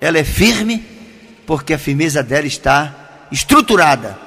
Ela 0.00 0.18
é 0.18 0.24
firme 0.24 0.97
porque 1.48 1.72
a 1.72 1.78
firmeza 1.78 2.22
dela 2.22 2.46
está 2.46 3.26
estruturada 3.32 4.18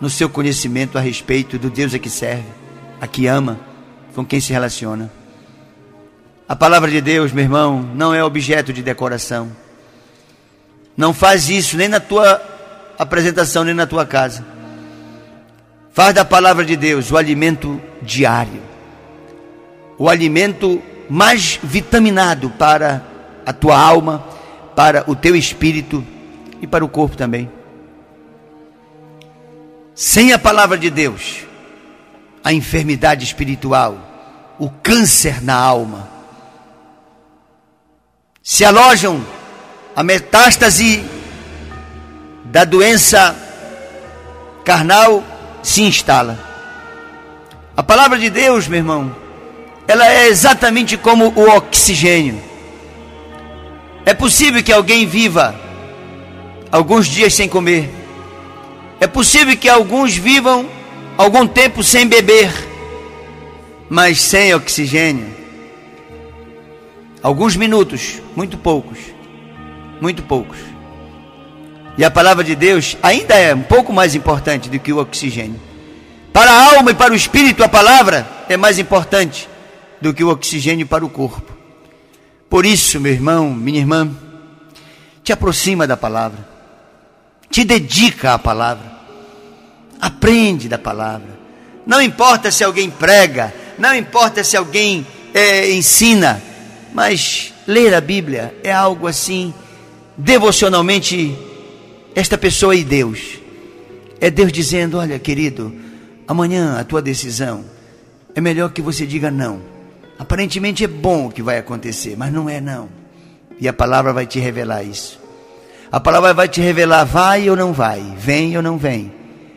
no 0.00 0.08
seu 0.08 0.30
conhecimento 0.30 0.96
a 0.96 1.00
respeito 1.00 1.58
do 1.58 1.68
Deus 1.68 1.92
a 1.92 1.98
que 1.98 2.08
serve, 2.08 2.46
a 3.00 3.06
que 3.08 3.26
ama, 3.26 3.58
com 4.14 4.24
quem 4.24 4.40
se 4.40 4.52
relaciona. 4.52 5.10
A 6.48 6.54
palavra 6.54 6.88
de 6.88 7.00
Deus, 7.00 7.32
meu 7.32 7.42
irmão, 7.42 7.82
não 7.96 8.14
é 8.14 8.22
objeto 8.22 8.72
de 8.72 8.80
decoração. 8.80 9.50
Não 10.96 11.12
faz 11.12 11.50
isso 11.50 11.76
nem 11.76 11.88
na 11.88 11.98
tua 11.98 12.40
apresentação, 12.96 13.64
nem 13.64 13.74
na 13.74 13.84
tua 13.84 14.06
casa. 14.06 14.46
Faz 15.92 16.14
da 16.14 16.24
palavra 16.24 16.64
de 16.64 16.76
Deus 16.76 17.10
o 17.10 17.16
alimento 17.16 17.82
diário, 18.00 18.62
o 19.98 20.08
alimento 20.08 20.80
mais 21.10 21.58
vitaminado 21.60 22.50
para 22.50 23.04
a 23.44 23.52
tua 23.52 23.76
alma, 23.76 24.24
para 24.76 25.02
o 25.10 25.16
teu 25.16 25.34
espírito 25.34 26.06
e 26.62 26.66
para 26.66 26.84
o 26.84 26.88
corpo 26.88 27.16
também. 27.16 27.50
Sem 29.94 30.32
a 30.32 30.38
palavra 30.38 30.78
de 30.78 30.88
Deus, 30.88 31.44
a 32.42 32.52
enfermidade 32.52 33.24
espiritual, 33.24 33.98
o 34.58 34.70
câncer 34.70 35.42
na 35.42 35.56
alma, 35.56 36.08
se 38.42 38.64
alojam 38.64 39.24
a 39.94 40.02
metástase 40.02 41.04
da 42.44 42.64
doença 42.64 43.36
carnal 44.64 45.22
se 45.62 45.82
instala. 45.82 46.38
A 47.76 47.82
palavra 47.82 48.18
de 48.18 48.30
Deus, 48.30 48.68
meu 48.68 48.78
irmão, 48.78 49.14
ela 49.86 50.06
é 50.06 50.28
exatamente 50.28 50.96
como 50.96 51.32
o 51.36 51.48
oxigênio. 51.56 52.40
É 54.04 54.14
possível 54.14 54.62
que 54.62 54.72
alguém 54.72 55.06
viva 55.06 55.54
alguns 56.72 57.06
dias 57.06 57.34
sem 57.34 57.48
comer. 57.48 57.90
É 58.98 59.06
possível 59.06 59.54
que 59.56 59.68
alguns 59.68 60.16
vivam 60.16 60.66
algum 61.18 61.46
tempo 61.46 61.84
sem 61.84 62.06
beber, 62.06 62.50
mas 63.90 64.20
sem 64.20 64.54
oxigênio. 64.54 65.26
Alguns 67.22 67.54
minutos, 67.54 68.20
muito 68.34 68.56
poucos, 68.56 68.98
muito 70.00 70.22
poucos. 70.22 70.58
E 71.98 72.04
a 72.04 72.10
palavra 72.10 72.42
de 72.42 72.56
Deus 72.56 72.96
ainda 73.02 73.34
é 73.34 73.54
um 73.54 73.62
pouco 73.62 73.92
mais 73.92 74.14
importante 74.14 74.70
do 74.70 74.78
que 74.78 74.92
o 74.92 74.98
oxigênio. 74.98 75.60
Para 76.32 76.50
a 76.50 76.74
alma 76.76 76.90
e 76.90 76.94
para 76.94 77.12
o 77.12 77.16
espírito, 77.16 77.62
a 77.62 77.68
palavra 77.68 78.26
é 78.48 78.56
mais 78.56 78.78
importante 78.78 79.46
do 80.00 80.14
que 80.14 80.24
o 80.24 80.30
oxigênio 80.30 80.86
para 80.86 81.04
o 81.04 81.10
corpo. 81.10 81.52
Por 82.48 82.64
isso, 82.64 82.98
meu 82.98 83.12
irmão, 83.12 83.52
minha 83.52 83.78
irmã, 83.78 84.10
te 85.22 85.32
aproxima 85.32 85.86
da 85.86 85.96
palavra, 85.96 86.51
te 87.52 87.64
dedica 87.64 88.32
à 88.32 88.38
palavra, 88.38 88.90
aprende 90.00 90.70
da 90.70 90.78
palavra. 90.78 91.38
Não 91.86 92.00
importa 92.00 92.50
se 92.50 92.64
alguém 92.64 92.90
prega, 92.90 93.52
não 93.78 93.94
importa 93.94 94.42
se 94.42 94.56
alguém 94.56 95.06
é, 95.34 95.70
ensina, 95.70 96.42
mas 96.94 97.52
ler 97.66 97.92
a 97.92 98.00
Bíblia 98.00 98.56
é 98.64 98.72
algo 98.72 99.06
assim, 99.06 99.52
devocionalmente 100.16 101.36
esta 102.14 102.38
pessoa 102.38 102.74
e 102.74 102.82
Deus. 102.82 103.38
É 104.18 104.30
Deus 104.30 104.50
dizendo: 104.50 104.96
Olha, 104.96 105.18
querido, 105.18 105.74
amanhã 106.26 106.78
a 106.78 106.84
tua 106.84 107.02
decisão 107.02 107.66
é 108.34 108.40
melhor 108.40 108.72
que 108.72 108.80
você 108.80 109.06
diga 109.06 109.30
não. 109.30 109.60
Aparentemente 110.18 110.84
é 110.84 110.88
bom 110.88 111.26
o 111.26 111.30
que 111.30 111.42
vai 111.42 111.58
acontecer, 111.58 112.16
mas 112.16 112.32
não 112.32 112.48
é 112.48 112.62
não. 112.62 112.88
E 113.60 113.68
a 113.68 113.72
palavra 113.74 114.10
vai 114.10 114.26
te 114.26 114.38
revelar 114.38 114.82
isso. 114.82 115.21
A 115.92 116.00
palavra 116.00 116.34
vai 116.34 116.48
te 116.48 116.60
revelar: 116.60 117.04
vai 117.04 117.48
ou 117.48 117.54
não 117.54 117.72
vai, 117.72 118.02
vem 118.16 118.56
ou 118.56 118.62
não 118.62 118.78
vem, 118.78 119.12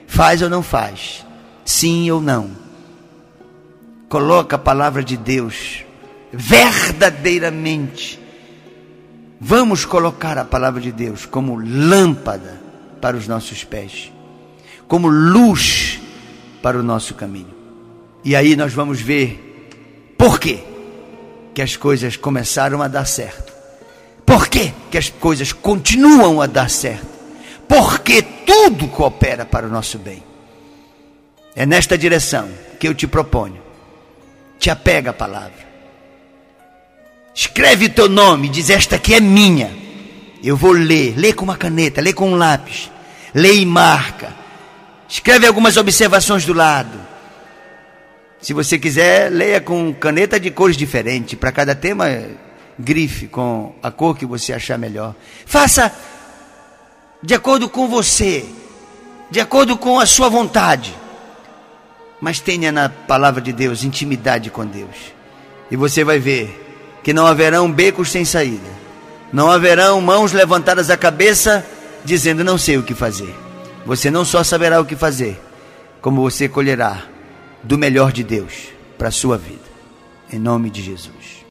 faz 0.06 0.42
ou 0.42 0.50
não 0.50 0.62
faz, 0.62 1.26
sim 1.64 2.12
ou 2.12 2.22
não. 2.22 2.52
Coloca 4.10 4.58
a 4.58 4.60
palavra 4.60 5.04
de 5.04 5.18
Deus 5.18 5.84
verdadeiramente 6.32 8.20
Vamos 9.40 9.86
colocar 9.86 10.38
a 10.38 10.46
palavra 10.46 10.82
de 10.82 10.92
Deus 10.92 11.26
como 11.26 11.60
lâmpada 11.60 12.60
para 13.02 13.18
os 13.18 13.28
nossos 13.28 13.64
pés, 13.64 14.12
como 14.88 15.08
luz 15.08 16.00
para 16.62 16.80
o 16.80 16.84
nosso 16.84 17.14
caminho. 17.14 17.54
E 18.24 18.36
aí 18.36 18.56
nós 18.56 18.74
vamos 18.74 19.02
ver 19.02 20.16
por 20.18 20.40
quê 20.40 20.64
que 21.54 21.62
as 21.62 21.76
coisas 21.76 22.16
começaram 22.16 22.82
a 22.82 22.88
dar 22.88 23.06
certo. 23.06 23.54
Por 24.26 24.48
quê 24.48 24.74
que 24.90 24.98
as 24.98 25.10
coisas 25.10 25.54
continuam 25.54 26.42
a 26.42 26.48
dar 26.48 26.70
certo? 26.70 27.08
Porque 27.68 28.22
tudo 28.22 28.88
coopera 28.88 29.46
para 29.46 29.68
o 29.68 29.70
nosso 29.70 29.98
bem. 29.98 30.24
É 31.56 31.66
nesta 31.66 31.98
direção 31.98 32.50
que 32.80 32.88
eu 32.88 32.94
te 32.94 33.08
proponho. 33.08 33.62
Te 34.58 34.70
apega 34.70 35.12
à 35.12 35.14
palavra 35.14 35.66
Escreve 37.36 37.90
teu 37.90 38.08
nome, 38.08 38.48
diz 38.48 38.70
esta 38.70 38.96
aqui 38.96 39.14
é 39.14 39.20
minha. 39.20 39.70
Eu 40.42 40.56
vou 40.56 40.72
ler, 40.72 41.16
lê 41.18 41.34
com 41.34 41.44
uma 41.44 41.58
caneta, 41.58 42.00
lê 42.00 42.14
com 42.14 42.32
um 42.32 42.38
lápis, 42.38 42.90
lê 43.34 43.56
e 43.56 43.66
marca. 43.66 44.34
Escreve 45.10 45.46
algumas 45.46 45.76
observações 45.76 46.46
do 46.46 46.54
lado. 46.54 46.98
Se 48.40 48.54
você 48.54 48.80
quiser, 48.80 49.30
leia 49.30 49.60
com 49.60 49.94
caneta 49.94 50.40
de 50.40 50.50
cores 50.50 50.78
diferentes. 50.78 51.38
Para 51.38 51.52
cada 51.52 51.76
tema, 51.76 52.06
grife 52.78 53.28
com 53.28 53.74
a 53.82 53.90
cor 53.92 54.18
que 54.18 54.26
você 54.26 54.54
achar 54.54 54.78
melhor. 54.78 55.16
Faça 55.46 55.92
de 57.22 57.34
acordo 57.34 57.70
com 57.70 57.88
você, 57.88 58.46
de 59.30 59.40
acordo 59.40 59.78
com 59.78 60.00
a 60.00 60.06
sua 60.06 60.30
vontade. 60.30 60.96
Mas 62.22 62.40
tenha 62.40 62.72
na 62.72 62.90
palavra 62.90 63.42
de 63.42 63.52
Deus 63.52 63.84
intimidade 63.84 64.50
com 64.50 64.66
Deus. 64.66 64.96
E 65.70 65.76
você 65.76 66.04
vai 66.04 66.20
ver 66.20 66.62
que 67.04 67.14
não 67.14 67.28
haverão 67.28 67.72
becos 67.72 68.12
sem 68.12 68.26
saída, 68.26 68.70
não 69.32 69.52
haverão 69.52 70.00
mãos 70.02 70.32
levantadas 70.32 70.90
à 70.90 70.98
cabeça 70.98 71.66
dizendo 72.04 72.44
não 72.44 72.58
sei 72.58 72.78
o 72.78 72.84
que 72.84 72.94
fazer. 72.94 73.36
Você 73.86 74.10
não 74.10 74.26
só 74.26 74.44
saberá 74.44 74.80
o 74.80 74.86
que 74.86 74.96
fazer, 74.96 75.40
como 76.02 76.22
você 76.22 76.50
colherá 76.50 77.04
do 77.64 77.78
melhor 77.78 78.12
de 78.12 78.24
Deus 78.24 78.70
para 78.98 79.10
a 79.10 79.12
sua 79.12 79.38
vida. 79.38 79.66
Em 80.32 80.40
nome 80.40 80.70
de 80.70 80.82
Jesus. 80.82 81.45